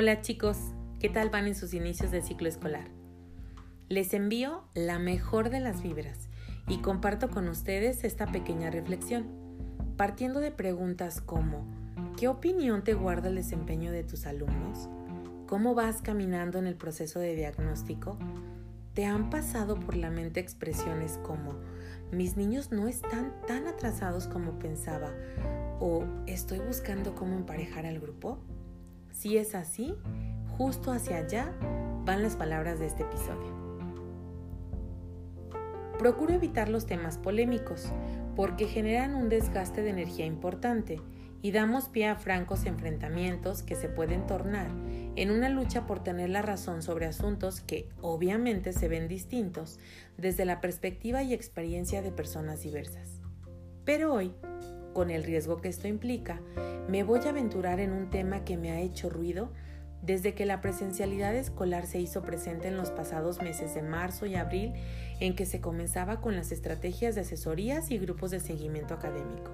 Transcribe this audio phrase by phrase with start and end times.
[0.00, 0.58] Hola chicos,
[1.00, 2.88] ¿qué tal van en sus inicios de ciclo escolar?
[3.88, 6.28] Les envío la mejor de las vibras
[6.68, 9.26] y comparto con ustedes esta pequeña reflexión,
[9.96, 11.66] partiendo de preguntas como
[12.16, 14.88] ¿qué opinión te guarda el desempeño de tus alumnos?
[15.48, 18.16] ¿Cómo vas caminando en el proceso de diagnóstico?
[18.94, 21.54] ¿Te han pasado por la mente expresiones como
[22.12, 25.12] mis niños no están tan atrasados como pensaba
[25.80, 28.38] o estoy buscando cómo emparejar al grupo?
[29.18, 29.96] Si es así,
[30.56, 31.52] justo hacia allá
[32.04, 33.52] van las palabras de este episodio.
[35.98, 37.88] Procuro evitar los temas polémicos
[38.36, 41.00] porque generan un desgaste de energía importante
[41.42, 44.68] y damos pie a francos enfrentamientos que se pueden tornar
[45.16, 49.80] en una lucha por tener la razón sobre asuntos que obviamente se ven distintos
[50.16, 53.20] desde la perspectiva y experiencia de personas diversas.
[53.84, 54.32] Pero hoy
[54.98, 56.40] con el riesgo que esto implica,
[56.88, 59.52] me voy a aventurar en un tema que me ha hecho ruido
[60.02, 64.34] desde que la presencialidad escolar se hizo presente en los pasados meses de marzo y
[64.34, 64.72] abril,
[65.20, 69.52] en que se comenzaba con las estrategias de asesorías y grupos de seguimiento académico.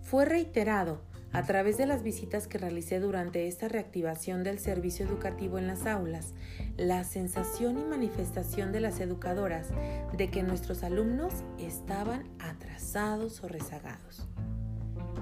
[0.00, 5.58] Fue reiterado a través de las visitas que realicé durante esta reactivación del servicio educativo
[5.58, 6.34] en las aulas,
[6.76, 9.68] la sensación y manifestación de las educadoras
[10.16, 14.26] de que nuestros alumnos estaban atrasados o rezagados.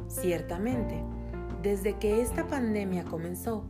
[0.09, 1.03] Ciertamente,
[1.62, 3.65] desde que esta pandemia comenzó,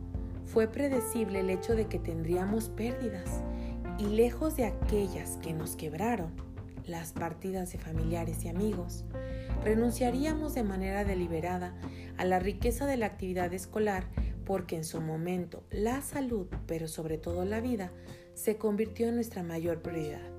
[0.45, 3.43] fue predecible el hecho de que tendríamos pérdidas
[3.97, 6.31] y lejos de aquellas que nos quebraron,
[6.85, 9.05] las partidas de familiares y amigos,
[9.63, 11.73] renunciaríamos de manera deliberada
[12.19, 14.03] a la riqueza de la actividad escolar
[14.45, 17.93] porque en su momento la salud, pero sobre todo la vida,
[18.33, 20.29] se convirtió en nuestra mayor prioridad.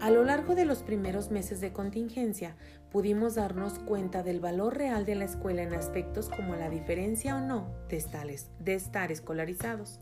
[0.00, 2.56] A lo largo de los primeros meses de contingencia
[2.90, 7.40] pudimos darnos cuenta del valor real de la escuela en aspectos como la diferencia o
[7.40, 10.00] no de estar, de estar escolarizados.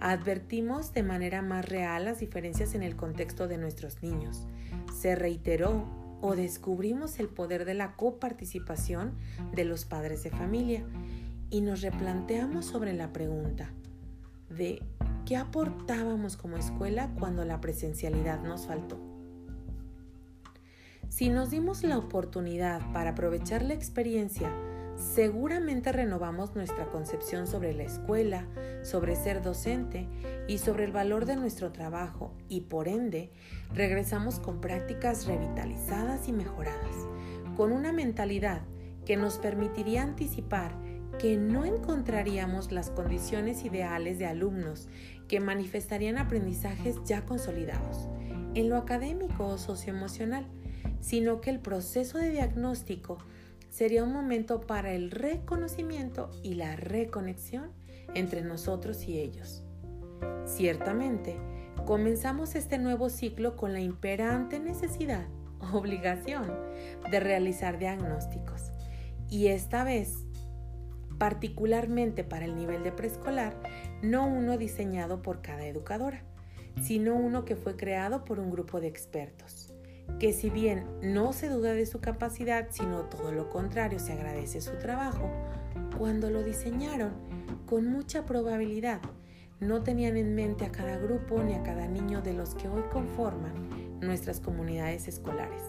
[0.00, 4.48] Advertimos de manera más real las diferencias en el contexto de nuestros niños.
[5.00, 9.12] Se reiteró o descubrimos el poder de la coparticipación
[9.52, 10.82] de los padres de familia
[11.50, 13.70] y nos replanteamos sobre la pregunta
[14.48, 14.82] de
[15.26, 18.98] qué aportábamos como escuela cuando la presencialidad nos faltó.
[21.10, 24.50] Si nos dimos la oportunidad para aprovechar la experiencia,
[24.96, 28.46] seguramente renovamos nuestra concepción sobre la escuela,
[28.82, 30.08] sobre ser docente
[30.48, 33.30] y sobre el valor de nuestro trabajo y por ende
[33.74, 37.06] regresamos con prácticas revitalizadas y mejoradas,
[37.56, 38.62] con una mentalidad
[39.04, 40.74] que nos permitiría anticipar
[41.18, 44.88] que no encontraríamos las condiciones ideales de alumnos
[45.28, 48.08] que manifestarían aprendizajes ya consolidados
[48.54, 50.46] en lo académico o socioemocional,
[51.00, 53.18] sino que el proceso de diagnóstico
[53.74, 57.72] sería un momento para el reconocimiento y la reconexión
[58.14, 59.64] entre nosotros y ellos.
[60.46, 61.36] Ciertamente,
[61.84, 65.26] comenzamos este nuevo ciclo con la imperante necesidad,
[65.72, 66.52] obligación,
[67.10, 68.70] de realizar diagnósticos.
[69.28, 70.24] Y esta vez,
[71.18, 73.60] particularmente para el nivel de preescolar,
[74.02, 76.22] no uno diseñado por cada educadora,
[76.80, 79.73] sino uno que fue creado por un grupo de expertos
[80.18, 84.60] que si bien no se duda de su capacidad, sino todo lo contrario, se agradece
[84.60, 85.30] su trabajo,
[85.98, 87.12] cuando lo diseñaron,
[87.66, 89.00] con mucha probabilidad,
[89.60, 92.82] no tenían en mente a cada grupo ni a cada niño de los que hoy
[92.92, 95.62] conforman nuestras comunidades escolares.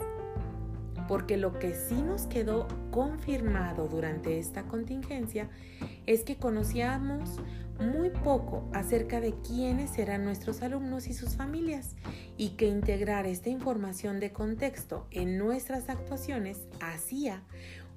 [1.08, 5.50] Porque lo que sí nos quedó confirmado durante esta contingencia
[6.06, 7.40] es que conocíamos
[7.80, 11.96] muy poco acerca de quiénes eran nuestros alumnos y sus familias
[12.38, 17.44] y que integrar esta información de contexto en nuestras actuaciones hacía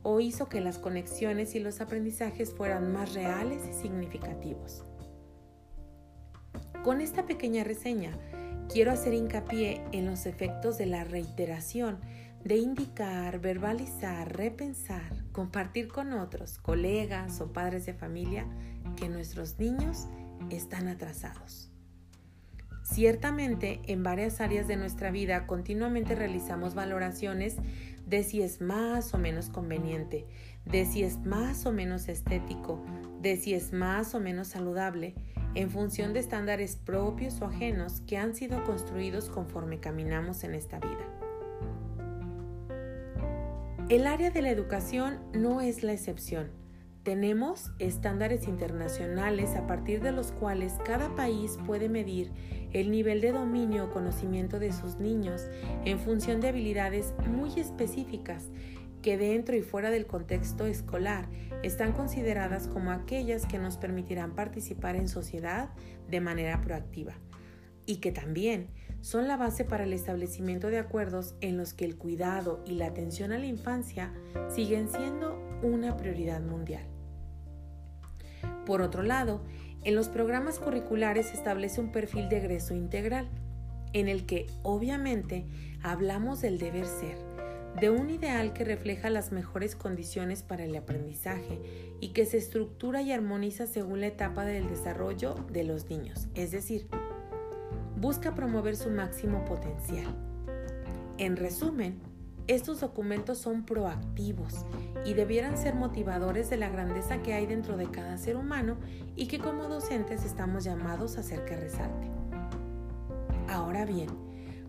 [0.03, 4.85] o hizo que las conexiones y los aprendizajes fueran más reales y significativos.
[6.83, 8.13] Con esta pequeña reseña
[8.73, 11.99] quiero hacer hincapié en los efectos de la reiteración
[12.45, 18.47] de indicar, verbalizar, repensar, compartir con otros, colegas o padres de familia,
[18.97, 20.09] que nuestros niños
[20.51, 21.71] están atrasados.
[22.83, 27.57] Ciertamente, en varias áreas de nuestra vida continuamente realizamos valoraciones
[28.07, 30.27] de si es más o menos conveniente,
[30.65, 32.83] de si es más o menos estético,
[33.21, 35.15] de si es más o menos saludable,
[35.55, 40.79] en función de estándares propios o ajenos que han sido construidos conforme caminamos en esta
[40.79, 41.18] vida.
[43.89, 46.51] El área de la educación no es la excepción.
[47.05, 52.31] Tenemos estándares internacionales a partir de los cuales cada país puede medir
[52.75, 55.49] el nivel de dominio o conocimiento de sus niños
[55.87, 58.51] en función de habilidades muy específicas
[59.01, 61.27] que dentro y fuera del contexto escolar
[61.63, 65.71] están consideradas como aquellas que nos permitirán participar en sociedad
[66.11, 67.15] de manera proactiva
[67.87, 68.69] y que también
[69.01, 72.87] son la base para el establecimiento de acuerdos en los que el cuidado y la
[72.87, 74.13] atención a la infancia
[74.49, 76.85] siguen siendo una prioridad mundial.
[78.67, 79.43] Por otro lado,
[79.85, 83.29] en los programas curriculares se establece un perfil de egreso integral,
[83.93, 85.47] en el que obviamente
[85.83, 87.17] hablamos del deber ser,
[87.81, 91.61] de un ideal que refleja las mejores condiciones para el aprendizaje
[92.01, 96.51] y que se estructura y armoniza según la etapa del desarrollo de los niños, es
[96.51, 96.89] decir,
[98.01, 100.07] busca promover su máximo potencial.
[101.19, 101.99] En resumen,
[102.47, 104.65] estos documentos son proactivos
[105.05, 108.77] y debieran ser motivadores de la grandeza que hay dentro de cada ser humano
[109.17, 112.09] y que como docentes estamos llamados a hacer que resalte.
[113.49, 114.09] Ahora bien,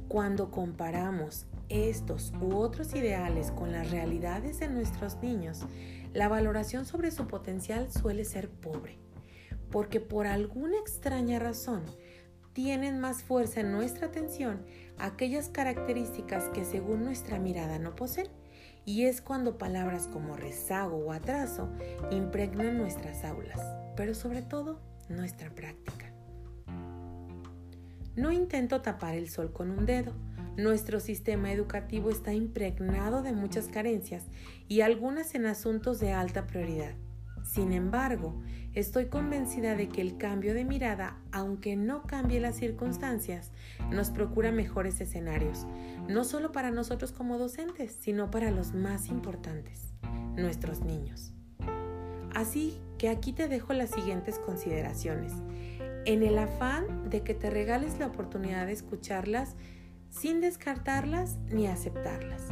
[0.08, 5.62] cuando comparamos estos u otros ideales con las realidades de nuestros niños,
[6.14, 8.98] la valoración sobre su potencial suele ser pobre,
[9.70, 11.84] porque por alguna extraña razón
[12.54, 14.66] tienen más fuerza en nuestra atención
[14.98, 18.28] aquellas características que según nuestra mirada no poseen,
[18.86, 21.70] y es cuando palabras como rezago o atraso
[22.12, 23.60] impregnan nuestras aulas,
[23.96, 26.12] pero sobre todo nuestra práctica.
[28.16, 30.14] No intento tapar el sol con un dedo.
[30.58, 34.26] Nuestro sistema educativo está impregnado de muchas carencias
[34.68, 36.96] y algunas en asuntos de alta prioridad.
[37.52, 38.40] Sin embargo,
[38.76, 43.52] estoy convencida de que el cambio de mirada, aunque no cambie las circunstancias,
[43.90, 45.66] nos procura mejores escenarios,
[46.08, 49.96] no solo para nosotros como docentes, sino para los más importantes,
[50.36, 51.34] nuestros niños.
[52.36, 55.34] Así que aquí te dejo las siguientes consideraciones
[56.06, 59.56] en el afán de que te regales la oportunidad de escucharlas
[60.12, 62.44] sin descartarlas ni aceptarlas,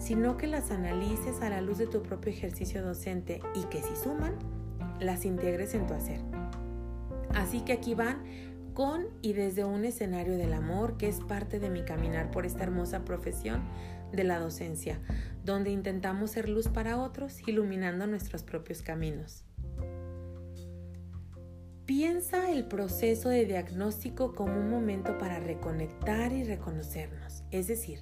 [0.00, 3.94] sino que las analices a la luz de tu propio ejercicio docente y que si
[3.94, 4.34] suman,
[4.98, 6.20] las integres en tu hacer.
[7.34, 8.24] Así que aquí van
[8.74, 12.64] con y desde un escenario del amor que es parte de mi caminar por esta
[12.64, 13.62] hermosa profesión
[14.10, 15.00] de la docencia,
[15.44, 19.44] donde intentamos ser luz para otros, iluminando nuestros propios caminos.
[21.84, 28.00] Piensa el proceso de diagnóstico como un momento para reconectar y reconocernos, es decir,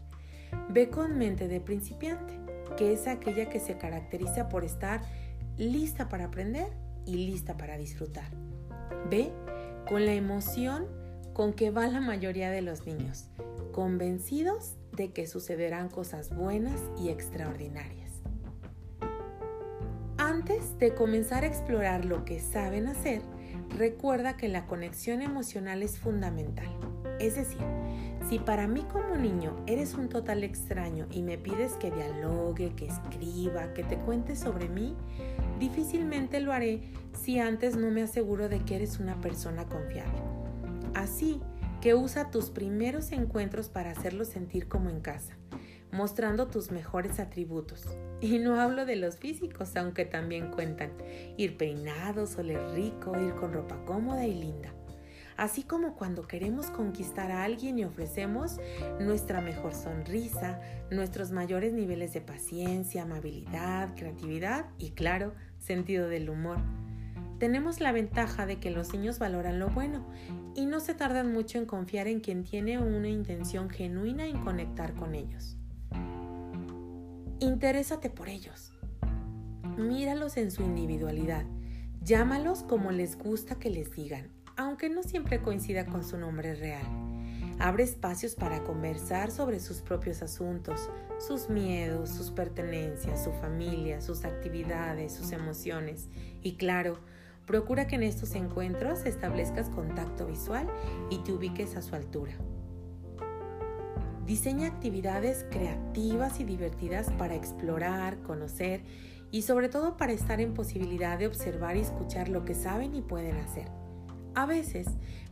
[0.71, 2.39] ve con mente de principiante,
[2.77, 5.01] que es aquella que se caracteriza por estar
[5.57, 6.69] lista para aprender
[7.07, 8.31] y lista para disfrutar.
[9.11, 9.33] Ve
[9.89, 10.87] con la emoción
[11.33, 13.29] con que va la mayoría de los niños,
[13.73, 18.11] convencidos de que sucederán cosas buenas y extraordinarias.
[20.19, 23.23] Antes de comenzar a explorar lo que saben hacer,
[23.77, 26.69] recuerda que la conexión emocional es fundamental.
[27.21, 27.63] Es decir,
[28.29, 32.87] si para mí como niño eres un total extraño y me pides que dialogue, que
[32.87, 34.95] escriba, que te cuente sobre mí,
[35.59, 36.83] difícilmente lo haré
[37.13, 40.21] si antes no me aseguro de que eres una persona confiable.
[40.95, 41.41] Así
[41.81, 45.37] que usa tus primeros encuentros para hacerlo sentir como en casa
[45.91, 47.87] mostrando tus mejores atributos.
[48.21, 50.93] Y no hablo de los físicos, aunque también cuentan.
[51.37, 54.73] Ir peinados, oler rico, ir con ropa cómoda y linda.
[55.39, 58.59] Así como cuando queremos conquistar a alguien y ofrecemos
[58.99, 66.59] nuestra mejor sonrisa, nuestros mayores niveles de paciencia, amabilidad, creatividad y claro, sentido del humor.
[67.39, 70.05] Tenemos la ventaja de que los niños valoran lo bueno
[70.57, 74.93] y no se tardan mucho en confiar en quien tiene una intención genuina en conectar
[74.95, 75.57] con ellos.
[77.39, 78.73] Interésate por ellos.
[79.77, 81.47] Míralos en su individualidad.
[82.03, 86.83] Llámalos como les gusta que les digan, aunque no siempre coincida con su nombre real.
[87.61, 94.25] Abre espacios para conversar sobre sus propios asuntos, sus miedos, sus pertenencias, su familia, sus
[94.25, 96.09] actividades, sus emociones.
[96.43, 96.99] Y claro,
[97.47, 100.69] procura que en estos encuentros establezcas contacto visual
[101.09, 102.33] y te ubiques a su altura.
[104.27, 108.83] Diseña actividades creativas y divertidas para explorar, conocer
[109.31, 113.03] y sobre todo para estar en posibilidad de observar y escuchar lo que saben y
[113.03, 113.78] pueden hacer.
[114.35, 114.87] A veces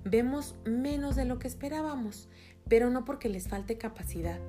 [0.04, 2.28] vemos menos de lo que esperábamos,
[2.68, 4.40] pero no porque les falte capacidad,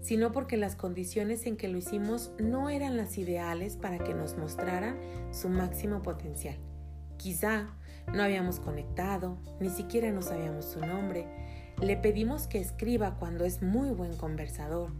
[0.00, 4.36] sino porque las condiciones en que lo hicimos no eran las ideales para que nos
[4.36, 4.98] mostraran
[5.32, 6.56] su máximo potencial.
[7.16, 7.74] Quizá
[8.12, 11.26] no habíamos conectado, ni siquiera no sabíamos su nombre,
[11.80, 14.90] le pedimos que escriba cuando es muy buen conversador.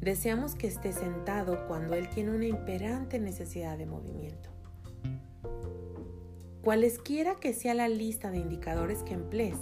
[0.00, 4.53] Deseamos que esté sentado cuando él tiene una imperante necesidad de movimiento.
[6.64, 9.58] Cualesquiera que sea la lista de indicadores que emplees,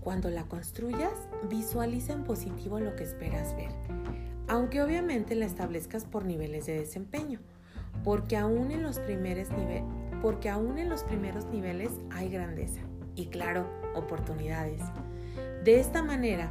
[0.00, 1.12] cuando la construyas,
[1.48, 3.70] visualiza en positivo lo que esperas ver.
[4.48, 7.38] aunque obviamente la establezcas por niveles de desempeño,
[8.02, 9.46] porque aún en los primeros,
[10.22, 12.80] porque aún en los primeros niveles hay grandeza
[13.14, 14.82] y claro, oportunidades.
[15.62, 16.50] De esta manera,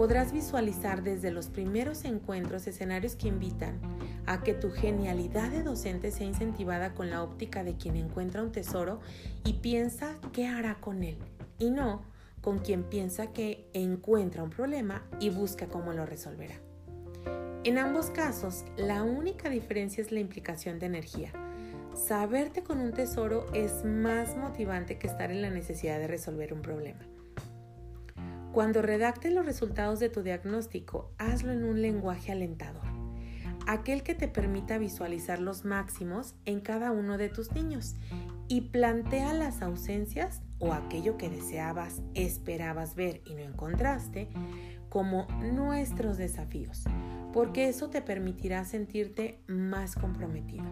[0.00, 3.78] podrás visualizar desde los primeros encuentros escenarios que invitan
[4.24, 8.50] a que tu genialidad de docente sea incentivada con la óptica de quien encuentra un
[8.50, 9.00] tesoro
[9.44, 11.18] y piensa qué hará con él,
[11.58, 12.00] y no
[12.40, 16.54] con quien piensa que encuentra un problema y busca cómo lo resolverá.
[17.64, 21.30] En ambos casos, la única diferencia es la implicación de energía.
[21.94, 26.62] Saberte con un tesoro es más motivante que estar en la necesidad de resolver un
[26.62, 27.00] problema.
[28.52, 32.82] Cuando redactes los resultados de tu diagnóstico, hazlo en un lenguaje alentador,
[33.68, 37.94] aquel que te permita visualizar los máximos en cada uno de tus niños
[38.48, 44.28] y plantea las ausencias o aquello que deseabas, esperabas ver y no encontraste
[44.88, 46.82] como nuestros desafíos,
[47.32, 50.66] porque eso te permitirá sentirte más comprometido.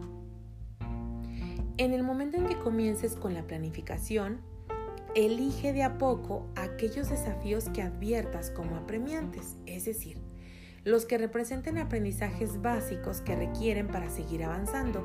[1.76, 4.40] En el momento en que comiences con la planificación,
[5.18, 10.20] Elige de a poco aquellos desafíos que adviertas como apremiantes, es decir,
[10.84, 15.02] los que representen aprendizajes básicos que requieren para seguir avanzando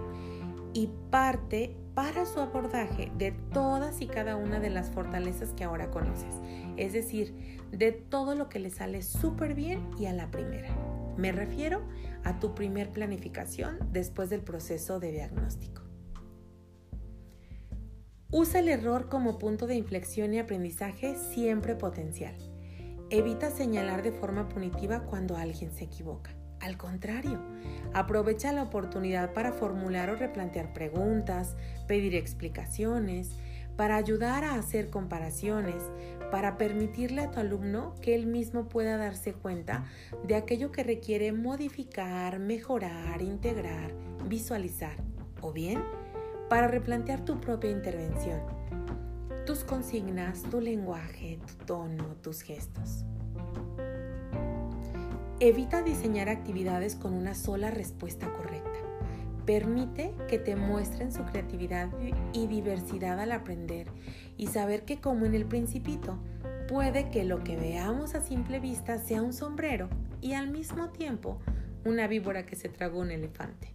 [0.72, 5.90] y parte para su abordaje de todas y cada una de las fortalezas que ahora
[5.90, 6.36] conoces,
[6.78, 10.70] es decir, de todo lo que le sale súper bien y a la primera.
[11.18, 11.82] Me refiero
[12.24, 15.83] a tu primer planificación después del proceso de diagnóstico.
[18.36, 22.34] Usa el error como punto de inflexión y aprendizaje siempre potencial.
[23.12, 26.32] Evita señalar de forma punitiva cuando alguien se equivoca.
[26.60, 27.40] Al contrario,
[27.94, 31.56] aprovecha la oportunidad para formular o replantear preguntas,
[31.88, 33.30] pedir explicaciones,
[33.76, 35.84] para ayudar a hacer comparaciones,
[36.32, 39.86] para permitirle a tu alumno que él mismo pueda darse cuenta
[40.26, 43.94] de aquello que requiere modificar, mejorar, integrar,
[44.28, 44.98] visualizar
[45.40, 45.84] o bien
[46.50, 48.42] para replantear tu propia intervención,
[49.46, 53.06] tus consignas, tu lenguaje, tu tono, tus gestos.
[55.40, 58.80] Evita diseñar actividades con una sola respuesta correcta.
[59.46, 61.90] Permite que te muestren su creatividad
[62.32, 63.88] y diversidad al aprender
[64.38, 66.18] y saber que como en el principito,
[66.70, 69.90] puede que lo que veamos a simple vista sea un sombrero
[70.22, 71.40] y al mismo tiempo
[71.84, 73.73] una víbora que se tragó un elefante.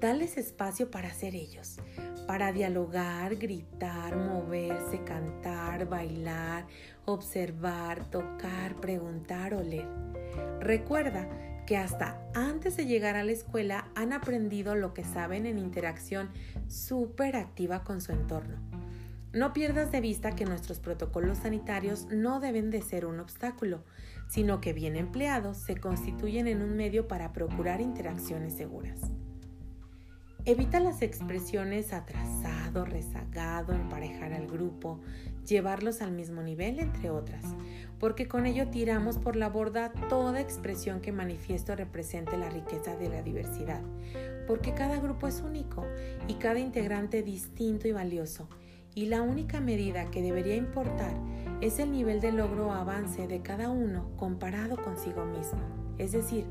[0.00, 1.78] Dales espacio para ser ellos,
[2.26, 6.66] para dialogar, gritar, moverse, cantar, bailar,
[7.06, 9.88] observar, tocar, preguntar, oler.
[10.60, 11.26] Recuerda
[11.66, 16.28] que hasta antes de llegar a la escuela han aprendido lo que saben en interacción
[16.68, 18.60] súper activa con su entorno.
[19.32, 23.82] No pierdas de vista que nuestros protocolos sanitarios no deben de ser un obstáculo,
[24.28, 29.00] sino que bien empleados se constituyen en un medio para procurar interacciones seguras.
[30.48, 35.00] Evita las expresiones atrasado, rezagado, emparejar al grupo,
[35.44, 37.44] llevarlos al mismo nivel, entre otras,
[37.98, 43.08] porque con ello tiramos por la borda toda expresión que manifiesto represente la riqueza de
[43.08, 43.82] la diversidad,
[44.46, 45.84] porque cada grupo es único
[46.28, 48.48] y cada integrante distinto y valioso,
[48.94, 51.14] y la única medida que debería importar
[51.60, 55.58] es el nivel de logro o avance de cada uno comparado consigo mismo,
[55.98, 56.46] es decir,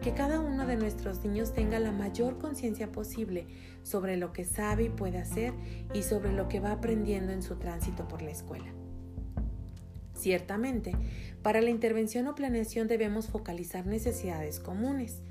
[0.00, 3.46] que cada uno de nuestros niños tenga la mayor conciencia posible
[3.82, 5.52] sobre lo que sabe y puede hacer
[5.92, 8.72] y sobre lo que va aprendiendo en su tránsito por la escuela.
[10.14, 10.94] Ciertamente,
[11.42, 15.22] para la intervención o planeación debemos focalizar necesidades comunes,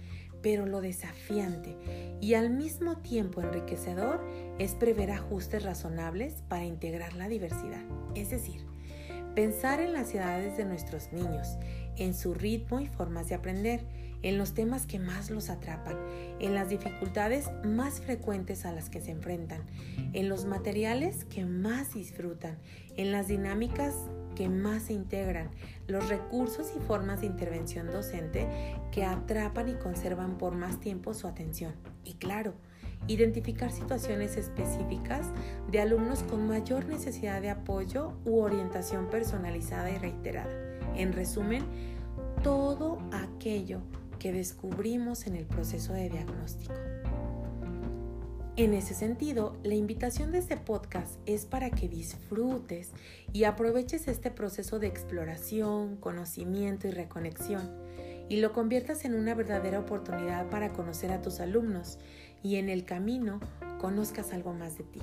[0.42, 1.76] pero lo desafiante
[2.22, 4.26] y al mismo tiempo enriquecedor
[4.58, 7.84] es prever ajustes razonables para integrar la diversidad,
[8.16, 8.66] es decir,
[9.36, 11.58] pensar en las edades de nuestros niños,
[11.98, 13.86] en su ritmo y formas de aprender,
[14.22, 15.98] en los temas que más los atrapan,
[16.40, 19.62] en las dificultades más frecuentes a las que se enfrentan,
[20.14, 22.58] en los materiales que más disfrutan,
[22.98, 23.96] en las dinámicas
[24.36, 25.50] que más se integran,
[25.88, 28.48] los recursos y formas de intervención docente
[28.92, 31.74] que atrapan y conservan por más tiempo su atención.
[32.06, 32.54] Y claro,
[33.08, 35.28] identificar situaciones específicas
[35.72, 40.52] de alumnos con mayor necesidad de apoyo u orientación personalizada y reiterada.
[40.96, 41.64] En resumen,
[42.44, 43.82] todo aquello
[44.20, 46.74] que descubrimos en el proceso de diagnóstico.
[48.58, 52.92] En ese sentido, la invitación de este podcast es para que disfrutes
[53.32, 57.72] y aproveches este proceso de exploración, conocimiento y reconexión
[58.28, 62.00] y lo conviertas en una verdadera oportunidad para conocer a tus alumnos
[62.44, 63.40] y en el camino
[63.80, 65.02] conozcas algo más de ti.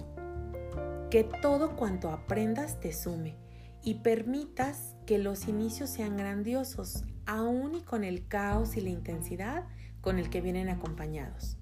[1.11, 3.37] Que todo cuanto aprendas te sume
[3.83, 9.65] y permitas que los inicios sean grandiosos aún y con el caos y la intensidad
[10.01, 11.57] con el que vienen acompañados.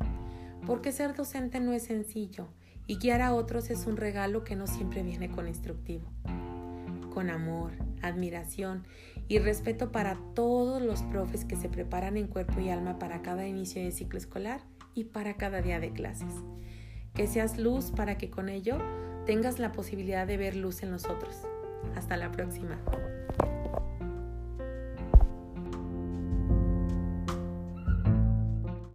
[0.67, 2.49] Porque ser docente no es sencillo
[2.87, 6.05] y guiar a otros es un regalo que no siempre viene con instructivo.
[7.13, 8.85] Con amor, admiración
[9.29, 13.47] y respeto para todos los profes que se preparan en cuerpo y alma para cada
[13.47, 14.61] inicio de ciclo escolar
[14.95, 16.35] y para cada día de clases.
[17.15, 18.79] Que seas luz para que con ello
[19.27, 21.43] tengas la posibilidad de ver luz en los otros.
[21.95, 22.79] Hasta la próxima.